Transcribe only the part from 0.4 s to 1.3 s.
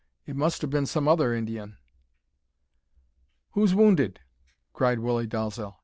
have been some